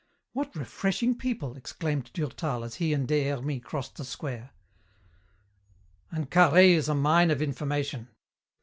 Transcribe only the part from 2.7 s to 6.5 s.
he and Des Hermies crossed the square. "And